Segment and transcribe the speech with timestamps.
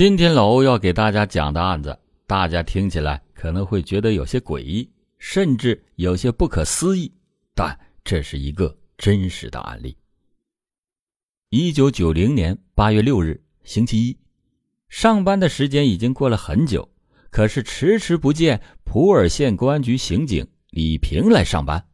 [0.00, 7.12] 今天老欧要给大家讲的案子，大家听起来可能会觉得有些诡异，甚至有些不可思议，
[7.54, 9.94] 但这是一个真实的案例。
[11.50, 14.16] 一九九零年八月六日，星期一，
[14.88, 16.88] 上班的时间已经过了很久，
[17.28, 21.86] 可是迟迟不见普洱县公安局刑警李平来上班。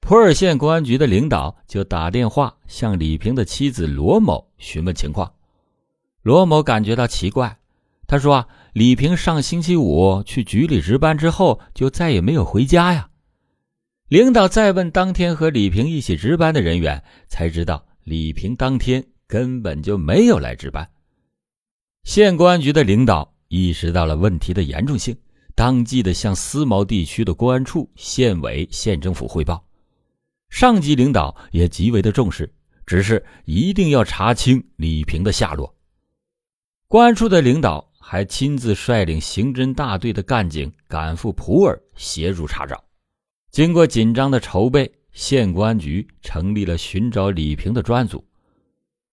[0.00, 5.30] 普洱县公安局的领导就打电话向李平的妻子罗某询问情况。
[6.22, 7.58] 罗某感觉到奇怪，
[8.06, 13.08] 他说：“啊，李平上星期五去局里值班之后，就再也没有回家呀。”
[14.08, 20.90] 领导再问当天和李平一起值班的人员，才知道李平当天根本就没有来值班。
[22.02, 25.16] 县公安局的领导意识到了问题的严重性，
[25.54, 29.64] 当即的向思茅地区的公安处、县委、县政府汇报。
[30.48, 32.52] 上级领导也极为的重视，
[32.84, 35.72] 只是一定要查清李平的下落。
[36.90, 42.82] 公安处的领导还亲自率领刑侦大队的干警赶赴普洱协助查找。
[43.52, 48.26] 经过紧张的筹备，县公安局成立了寻找李平的专组。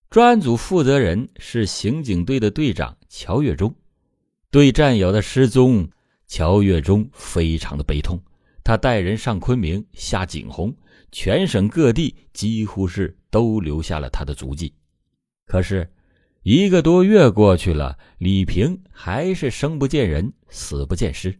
[0.09, 3.71] 专组负责人是刑警队的队长乔月忠。
[4.49, 5.87] 对战友的失踪，
[6.25, 8.19] 乔月忠非常的悲痛。
[8.63, 10.75] 他带人上昆明、下景洪，
[11.11, 14.73] 全省各地几乎是都留下了他的足迹。
[15.45, 15.87] 可是。
[16.49, 21.37] 一个多月过去了，李平还是生不见人，死不见尸。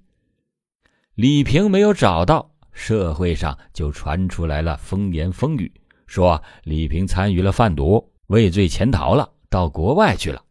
[1.16, 5.72] 李平没有找到，社会上就传出来了风言风语，
[6.08, 10.44] 说李平参与了贩毒，畏罪潜逃了，到国外去了。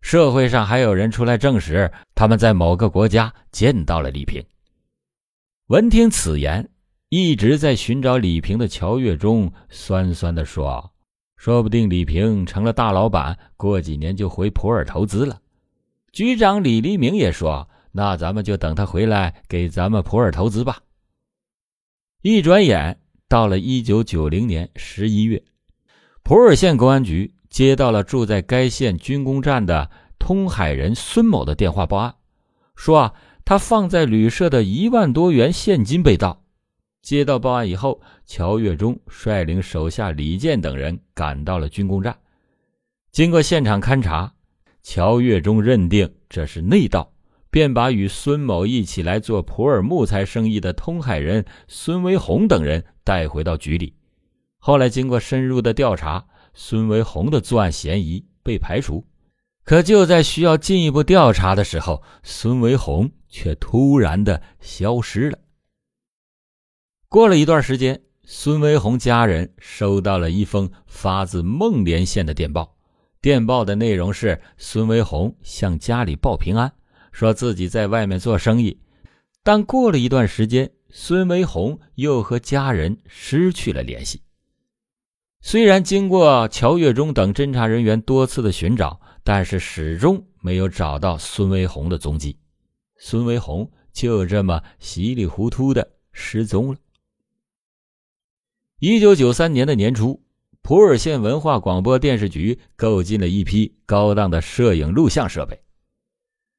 [0.00, 4.44] 社会上还有人出来证实，他们在某个国家见到了李平。
[5.68, 6.68] 闻听此言，
[7.10, 10.92] 一直在寻找李平的乔月忠酸酸的说。
[11.40, 15.40] 说不定李平成了大老板，过几年就回普洱投资了。
[16.12, 20.82] 局长李黎明也说：“那咱们就等他回来给咱们普洱投资吧。”
[22.20, 25.42] 一转眼到了一九九零年十一月，
[26.22, 32.14] 普洱县公安局接到了住在该县军工站的通海人孙某的电话报案，
[32.76, 33.14] 说啊，
[33.46, 36.39] 他放在旅社的一万多元现金被盗。
[37.02, 42.16] 接到报案以后，乔月忠率领手下李健等人赶到了军工站。
[43.10, 44.32] 经过现场勘查，
[44.82, 47.12] 乔月忠认定这是内盗，
[47.50, 53.94] 便把与孙某一起来做普洱木材生意的通海人孙维红等人带回到局里。
[54.58, 59.04] 后来经过深入的调查，孙维红的作案嫌疑被排除。
[59.64, 65.38] 可就在需要进一步调查的时候，孙维红却突然的消失了。
[67.10, 72.76] 过了一段时间，孙维红家人收到了一封发自孟连县的电报。
[73.20, 76.72] 电报的内容是孙维红向家里报平安，
[77.10, 78.80] 说自己在外面做生意。
[79.42, 84.22] 但过了一段时间，孙维红又和家人失去了联系。
[85.40, 92.38] 虽然经过乔月忠等侦查人员多次的寻找，但是始终没有找到孙维红的踪迹。
[92.98, 96.78] 孙维红就这么稀里糊涂的失踪了。
[98.82, 100.22] 一九九三年的年初，
[100.62, 105.60] 普洱县文化广播电视局购进了一批高档的摄影录像设备。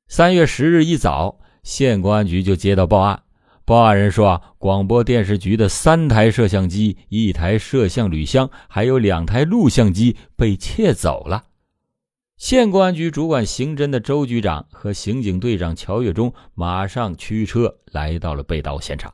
[0.08, 3.24] 三月十日一早，县公安局就接到报案，
[3.66, 11.46] 报案人说，啊广播电视局的三台摄像机、一台摄像铝箱，还有两台录像机被窃走了。
[12.38, 19.12] 县公安局主管刑侦的周局长和刑警队长乔月忠马上驱车来到了被盗现场。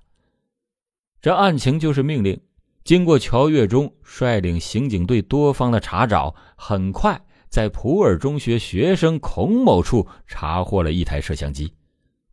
[1.22, 2.42] 这案情就是命令。
[2.88, 11.74] 经过乔月忠率领刑警队多方的查找，很快在普洱中学学生孔某处查获了一台摄像机，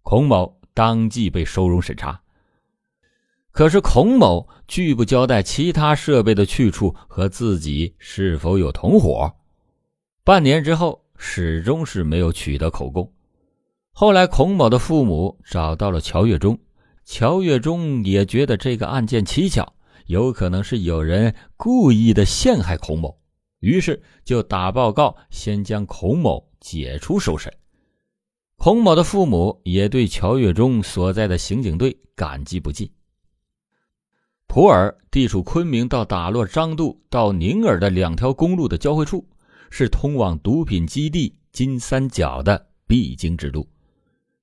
[0.02, 2.20] 孔某当即被收容审查。
[3.50, 9.34] 可是孔某拒不交代其他设备的去处和自己是否有同伙，
[10.22, 13.12] 半年之后始终是没有取得口供。
[13.90, 16.56] 后来孔某的父母找到了乔月忠，
[17.04, 19.74] 乔月忠也觉得这个案件蹊跷。
[20.06, 23.18] 有可能是有人故意的陷害孔某，
[23.60, 27.52] 于是就打报告，先将孔某解除受审。
[28.56, 32.90] 孔某的父母也对乔月忠所在的刑警队感激不尽。
[34.46, 39.26] 普洱地处昆明到打洛张渡到宁洱的两条公路的交汇处，
[39.70, 43.68] 是通往毒品基地金三角的必经之路，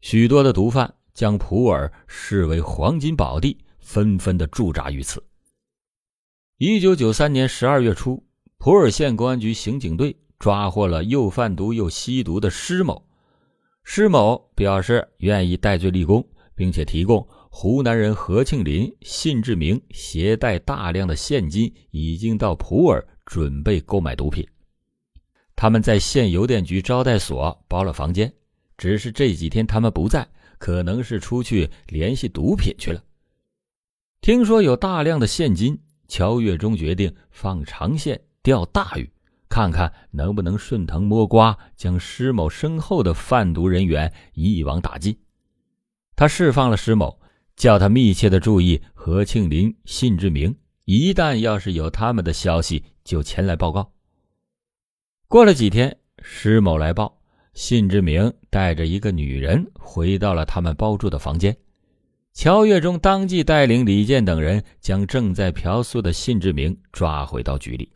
[0.02, 5.24] 许多的毒贩将普洱视为黄金宝地，纷纷的驻扎于此。
[6.64, 8.24] 一九九三年十二月初，
[8.60, 13.04] 普洱县公安局刑警队抓获了又贩毒又吸毒的施某。
[13.84, 16.24] 施某表示愿意戴罪立功，
[16.54, 24.48] 并且提供湖南人何庆林、信志明携带大量的现金，已经到普洱准备购买毒品。
[25.56, 28.32] 他们在县邮电局招待所包了房间，
[28.78, 30.30] 只是这几天他们不在，
[30.60, 33.04] 可能是出去联系毒品去了。
[34.22, 35.80] 听说有大量的现金，
[36.12, 39.10] 乔月忠决定放长线钓大鱼。
[39.48, 45.18] 看看能不能顺藤摸瓜，将施某身后的贩毒人员一网打尽。
[46.18, 47.18] 他释放了施某，
[47.56, 50.54] 叫他密切的注意何庆林、信志明，
[50.84, 53.94] 一旦要是有他们的消息，就前来报告。
[55.30, 57.22] 过了几天，施某来报，
[57.54, 61.56] 信志明带着一个女人回到了他们包住的房间。
[62.34, 67.92] 乔月忠当即带领李健等人，将正在嫖宿的信志明抓回到局里。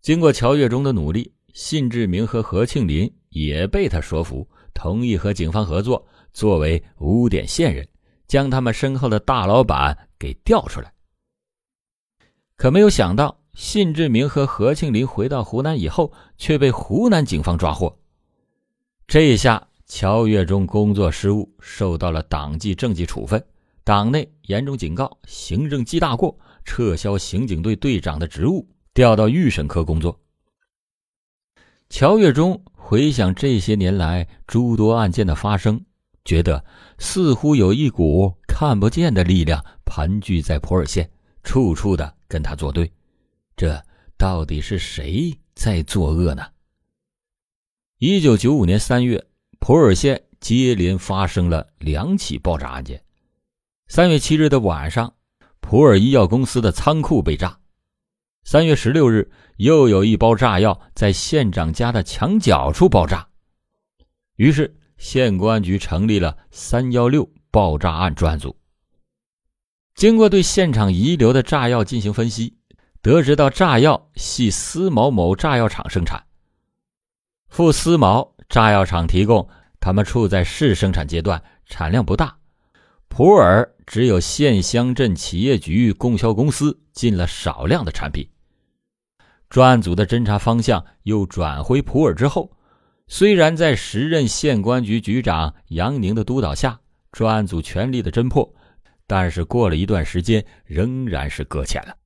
[0.00, 7.86] 经过乔月忠的努力，信志明和何庆林也被他说服，同意和警方合作，作为污点线人，
[8.28, 10.92] 将他们身后的大老板给调出来。
[12.56, 17.98] 可没有想到，信志明和何庆林回到湖南以后，却被湖南警方抓获。
[19.08, 23.44] 这一下，乔月忠工作失误，受到了党纪政纪处分，
[23.82, 28.68] 党内严重警告，行政记大过，撤销刑警队队长的职务。
[28.94, 30.16] 调到预审科工作。
[31.88, 35.84] 乔月忠回想这些年来诸多案件的发生，
[36.24, 36.64] 觉得
[36.98, 41.10] 似乎有一股看不见的力量盘踞在普洱县，
[41.42, 42.92] 处处的跟他作对。
[43.56, 43.82] 这
[44.16, 46.44] 到底是谁在作恶呢？
[47.98, 49.24] 一九九五年三月，
[49.60, 53.04] 普洱县接连发生了两起爆炸案件。
[53.88, 55.14] 三月七日的晚上，
[55.60, 57.60] 普洱医药公司的仓库被炸。
[58.42, 63.28] 三月十六日，又有一包炸药在县长家的墙角处爆炸，
[64.36, 68.56] 于是县公安局成立了“三幺六”爆炸案专案组。
[69.94, 72.56] 经过对现场遗留的炸药进行分析，
[73.02, 76.24] 得知到炸药系思毛某炸药厂生产，
[77.50, 79.48] 赴思毛炸药厂提供，
[79.78, 82.36] 他们处在试生产阶段，产量不大。
[83.06, 88.28] 普洱只有县乡镇企业局供销公司进了少量的产品。
[89.48, 92.50] 专案组的侦查方向又转回普洱之后，
[93.06, 96.80] 虽然在时任县公安局局长杨宁的督导下，
[97.12, 98.52] 专案组全力的侦破，
[99.06, 101.96] 但是过了一段时间，仍然是搁浅了。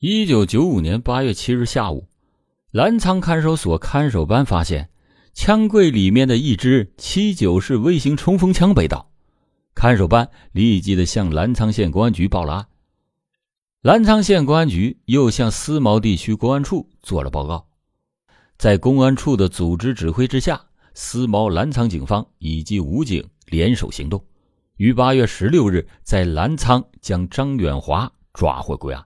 [0.00, 2.08] 一九九五年八月七日下午，
[2.72, 4.88] 澜沧看守所看守班发现
[5.34, 9.10] 枪柜里面的一支七九式微型冲锋枪被盗。
[9.74, 12.66] 看守班立即的向澜沧县公安局报了案，
[13.82, 17.66] 澜沧县公安局又向思茅地区公安处做了报告，
[18.56, 20.62] 在公安处的组织指挥之下，
[20.94, 24.24] 思茅澜沧警方以及武警联手行动，
[24.76, 29.04] 于八月十六日在澜沧将张远华抓获归案。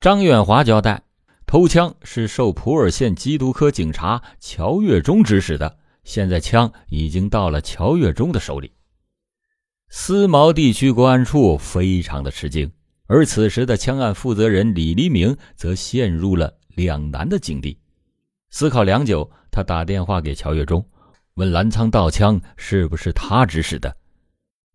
[0.00, 1.02] 张远华交代，
[1.48, 8.70] 偷枪是受普洱县缉毒科警察乔月忠指使的，现在枪已经到了乔月忠的手里。
[9.88, 12.70] 思茅地区公安处非常的吃惊，
[13.06, 17.78] 而此时的枪案负责人李黎明则陷入了两难的境地。
[18.50, 20.86] 思考良久，他打电话给乔月忠，
[21.36, 23.96] 问澜沧盗枪是不是他指使的。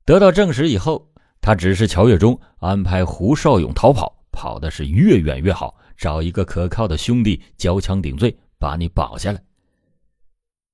[0.06, 1.08] 得到证实以后，
[1.40, 9.42] 他指示乔月忠安排胡少勇逃跑，跑的是越远越好，找一个可靠的兄弟交枪顶罪，把你保下来。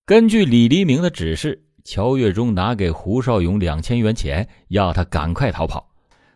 [0.05, 1.65] 根据李黎明的指示。
[1.85, 5.89] 乔月忠拿给胡少勇两千元钱，要他赶快逃跑。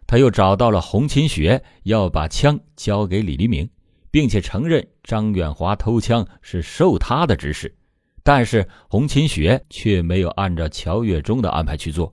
[0.07, 3.69] 他又找到了洪勤学，要把枪交给李黎明，
[4.09, 7.75] 并且承认张远华偷枪是受他的指使。
[8.23, 12.11] 但是洪勤学却没有按照乔月忠的安排去做。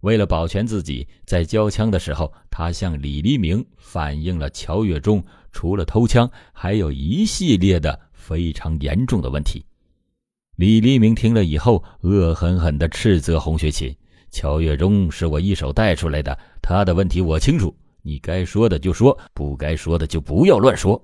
[0.00, 9.64] 为了保全自己，在交枪的时候，他向李黎明反映了乔月忠除了偷枪，还有一系列的非常严重的问题。
[10.56, 13.94] 李黎明听了以后，恶狠狠地斥责洪学勤
[14.30, 17.74] ：“乔月忠是我一手带出来的，他的问题我清楚。
[18.02, 21.02] 你该说的就说，不该说的就不要乱说。”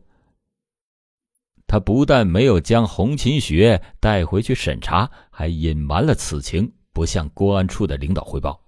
[1.67, 8.59] 他不但没有将洪勤学带回去审查，还隐瞒了此情，不向公安处的领导汇报。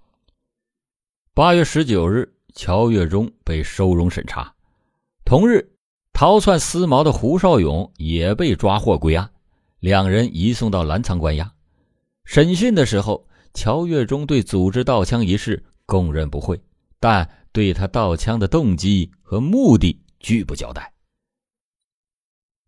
[1.33, 4.53] 八月十九日，乔月忠被收容审查。
[5.31, 5.71] 同日，
[6.11, 9.31] 逃窜思茅的胡少勇也被抓获归案。
[9.79, 11.53] 两人移送到澜沧关押，
[12.25, 16.61] 审讯的时候，乔月忠对组织盗枪一事供认不讳，
[16.99, 20.91] 但对他盗枪的动机和目的拒不交代。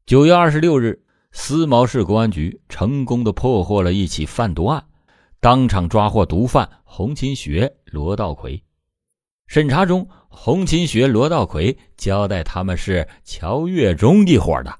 [0.06, 1.04] 九月二十六日，
[1.34, 4.86] 思茅市公安局成功的破获了一起贩毒案，
[5.42, 8.64] 当场抓获毒贩洪勤学、罗道奎。
[9.48, 14.80] 审查中，洪勤学、罗道奎交代他们是乔月忠一伙的。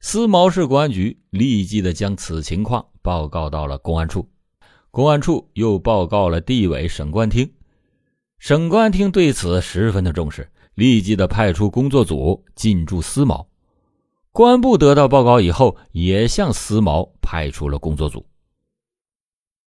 [0.00, 4.28] 思茅市公安局立即的将此情况报告到了公安处，
[4.90, 7.52] 公安处又报告了地委省公安厅，
[8.38, 13.46] 省公安厅对此十分的重视，立即的派出工作组进驻思茅。
[14.32, 18.26] 公安部得到报告以后，也向思茅派出了工作组。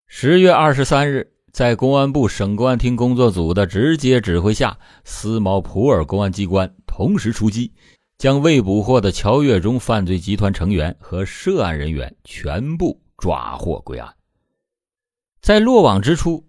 [0.06, 7.72] 十月二十三日，在公安部省公安厅工作组的直接指挥下，思茅普洱公安机关同时出击，
[8.18, 14.14] 将未捕获的乔月忠犯罪集团成员和涉案人员全部抓获归案。
[15.40, 16.44] 在落网之初，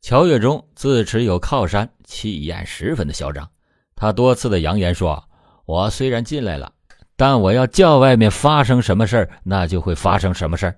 [0.00, 3.48] 乔月忠自持有靠山，气焰十分的嚣张。
[3.94, 5.22] 他多次的扬言说
[5.66, 6.72] ：“我虽然进来了。”
[7.14, 10.76] 但我要叫外面发生什么事儿，那就会发生什么事儿。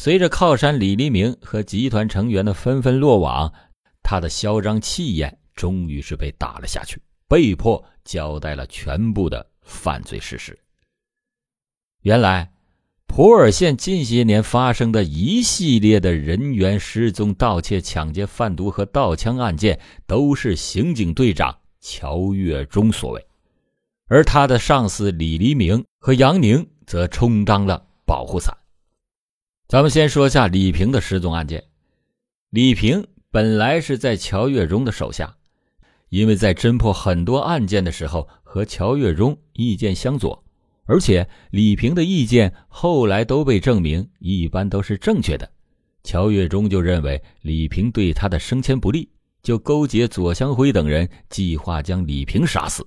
[0.00, 3.52] 随着靠山李黎明和集团成员的纷纷落网，
[4.00, 10.56] 他的嚣张气焰终于是被打了下去，被迫交代了全部的犯罪事实。
[12.02, 12.52] 原来，
[13.08, 23.26] 普洱县近些年发生的一系列的人员失踪、盗窃、抢劫、贩毒和盗枪案件，都是刑警队长乔月忠所为。
[24.06, 28.56] 而他的上司李黎明和杨宁则充当了保护伞。
[29.68, 31.62] 咱们先说下李平的失踪案件。
[32.48, 35.36] 李平本来是在乔月忠的手下，
[36.08, 40.42] 因为在侦破很多案件的时候和乔月忠意见相左，
[40.86, 45.46] 而且李平的意见后来都被证明一般都是正确的。
[46.02, 49.10] 乔月中就认为李平对他的升迁不利，
[49.42, 52.86] 就勾结左香辉等人，计划将李平杀死。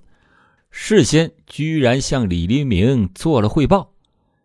[0.72, 3.92] 事先居然向李黎明做了汇报。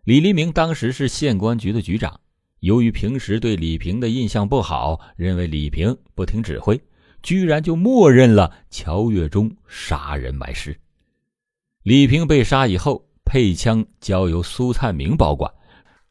[0.03, 2.19] 李黎明当时是县公安局的局长，
[2.67, 6.77] 由于平时对李平的印象不好，认为李平不听指挥，
[7.23, 10.77] 居然就默认了乔月忠杀人埋尸。
[11.83, 15.49] 李平被杀以后，配枪交由苏灿明保管，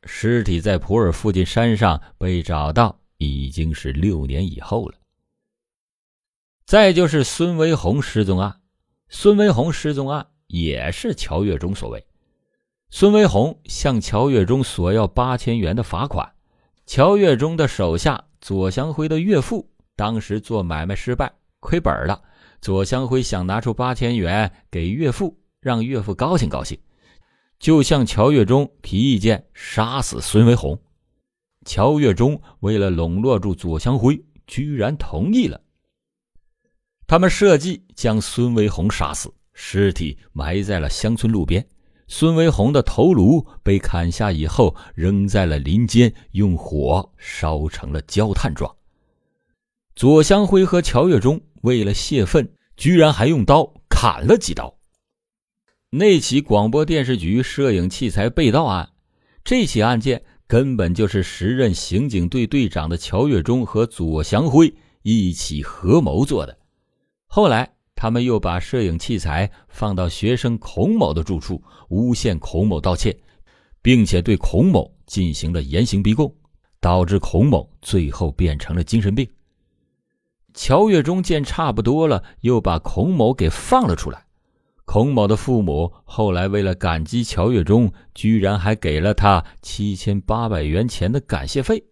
[0.04, 4.94] 尸体在普洱附近山上被找到，已经是六年以后了。
[6.64, 8.62] 再就是孙维红失踪案。
[9.10, 12.02] 孙维红失踪案也是乔月忠所为。
[12.88, 16.32] 孙维红向乔月忠索要八千元的罚款。
[16.87, 22.23] 乔月忠的手下左祥辉的岳父当时做买卖失败，亏本了。
[22.61, 26.78] 左祥辉想拿出八千元给岳父，让岳父高兴高兴，
[27.59, 30.81] 就向乔月忠提意见杀死孙维红。
[31.64, 35.61] 乔月忠为了笼络住左祥辉，居然同意了。
[37.09, 41.66] 他们设计将孙维红杀死，尸体埋在了乡村路边。
[42.08, 48.76] 孙维红的头颅被砍下以后，扔在了林间，用火烧成了焦炭状。
[49.94, 54.76] 左香辉和乔月忠为了泄愤，居然还用刀砍了几刀。
[55.90, 58.90] 那起广播电视局摄影器材被盗案，
[59.42, 66.58] 这起案件根本就是时任刑警队队长的乔月忠和左祥辉一起合谋做的。
[67.26, 73.18] 后来，他们又把摄影器材放到学生孔某的住处，诬陷孔某盗窃，
[73.80, 76.32] 并且对孔某进行了严刑逼供，
[76.78, 79.26] 导致孔某最后变成了精神病。
[80.52, 84.26] 乔月忠见差不多了，又把孔某给放了出来。
[84.84, 91.82] 孔某的父母后来为了感激乔月忠，居然还给了他七千八百元钱的感谢费。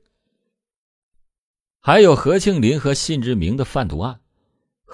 [1.80, 4.20] 还有何庆林和信志明的贩毒案。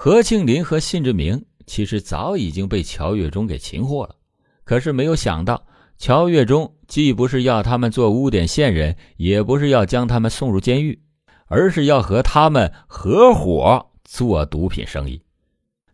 [0.03, 4.15] 何庆林和信志明其实早已经被乔月忠给擒获了，
[4.63, 5.63] 可是没有想到，
[5.99, 10.99] 乔月忠既不是要他们做污点线人，也不是要将他们送入监狱，
[11.45, 15.21] 而是要和他们合伙做毒品生意。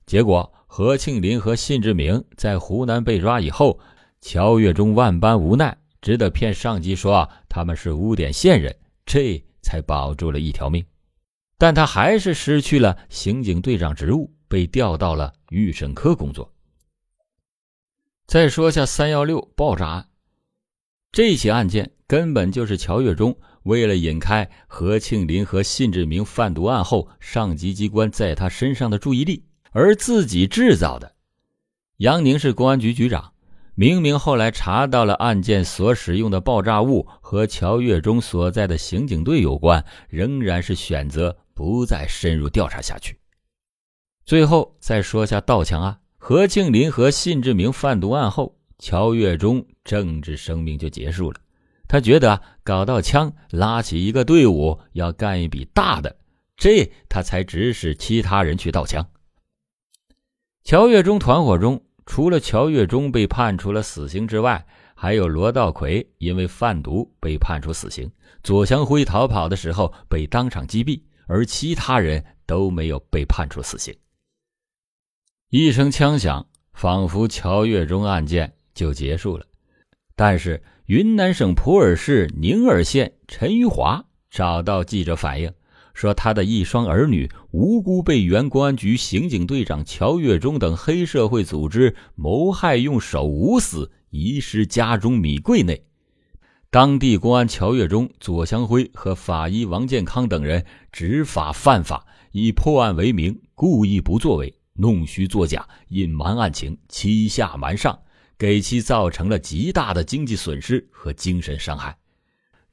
[0.06, 3.78] 结果，何庆林和信志明在湖南被抓以后，
[4.22, 8.74] 乔月忠万般无奈，只得骗上级说他们是污点线人，
[9.06, 10.82] 这才保住了一条命。
[11.58, 16.54] 但他还是失去了刑警队长职务，被调到了预审科工作。
[18.28, 20.10] 再说下三幺六爆炸案，
[21.12, 31.16] 这起案件根本就是乔月忠为了引开何庆林和信志明贩毒案后上级机关在他身上的注意力而自己制造的。
[31.98, 33.34] 杨宁是公安局局长，
[33.74, 41.36] 明明后来查到了案件所使用的爆炸物和乔月忠所在的刑警队有关，仍然是选择。
[41.58, 43.18] 不再深入调查下去。
[44.26, 51.40] 最后再说下盗枪案，何庆林和信志明贩毒案后，乔月忠政治生命就结束了。
[51.88, 56.16] 他觉得搞到枪，拉起一个队伍要干一笔大的，
[56.56, 59.04] 这他才指使其他人去盗枪。
[60.64, 68.12] 乔月忠团伙中，除了乔月忠被判处了死刑之外，还有罗道奎因为贩毒被判处死刑，
[68.44, 73.96] 左祥辉逃跑的时候被当场击毙，而其他人都没有被判处死刑。
[75.50, 79.46] 一声枪响，仿佛乔月忠案件就结束了，
[80.16, 80.64] 但是。
[80.88, 85.54] 云南省普洱市宁洱县陈玉华找到记者反映，
[85.94, 95.84] 说他的一双儿女无辜被原公安局刑警队长乔月忠等黑社会组织谋害，用手捂死，遗失家中米柜内。
[96.78, 108.00] 当地公安乔月忠、左祥辉和法医王健康等人执法犯法，以破案为名，故意不作为，弄虚作假，隐瞒案情，欺下瞒上。
[108.38, 111.98] 给其造成了极大的经济损失和精神伤害，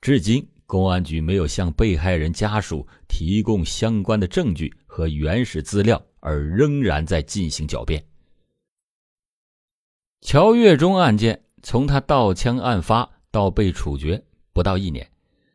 [0.02, 8.04] 至今公安局没有向被害人家属提供相关的证据和原始资料，而仍然在进行狡辩。
[10.20, 14.22] 乔月忠案件从他盗枪案发到被处决
[14.52, 15.04] 不到一年，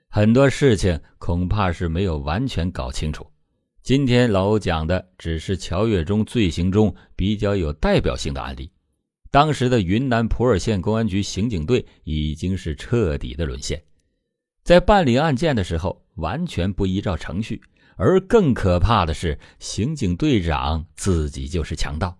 [0.10, 3.26] 很多事情恐怕是没有完全搞清楚。
[3.82, 8.70] 今天老欧讲的只是乔月忠罪行中比较有代表性的案例。
[9.32, 13.82] 当时的云南普洱县公安局刑警队已经是彻底的沦陷，
[14.62, 17.62] 在办理案件的时候完全不依照程序，
[17.96, 22.18] 而更可怕的是，刑警队长自己就是强盗。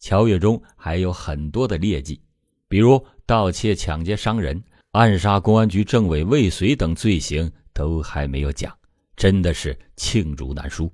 [0.00, 2.22] 乔月忠还有很多的劣迹，
[2.68, 8.72] 比如盗窃、抢劫伤人、暗杀公安局政委未遂等罪行都还没有讲，
[9.16, 10.90] 真的是罄竹难书。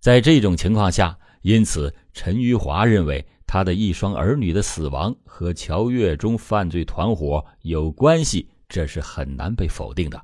[0.00, 3.26] 在这种情况下，因此陈玉华认为。
[3.50, 10.22] 他的一双儿女的死亡和乔月忠犯罪团伙有关系，这是很难被否定的。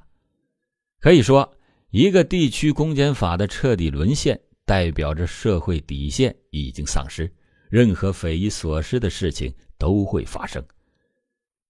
[1.00, 1.50] 可以说，
[1.88, 7.33] 一个地区公检法的彻底沦陷，代表着社会底线已经丧失，
[7.70, 10.62] 任何匪夷所思的事情都会发生。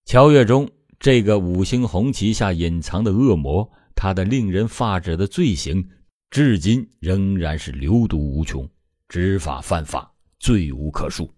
[0.04, 5.86] 乔月忠这个五星红旗下隐藏的恶魔，他的令人发指的罪行，
[6.30, 8.68] 至今仍然是流毒无穷，
[9.08, 11.28] 执法犯法，罪无可恕。